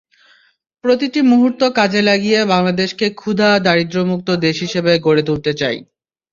প্রতিটি 0.83 1.19
মুহূর্ত 1.31 1.61
কাজে 1.77 2.01
লাগিয়ে 2.01 2.39
বাংলাদেশকে 2.45 3.05
ক্ষুধা, 3.15 3.49
দারিদ্র্যমুক্ত 3.65 4.29
দেশ 4.45 4.57
হিসেবে 4.65 4.91
গড়ে 5.05 5.23
তুলতে 5.27 5.51
চাই। 5.61 5.77